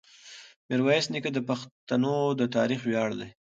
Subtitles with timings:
[0.67, 3.29] میرویس نیکه د پښتنو د تاریخ ویاړ دی.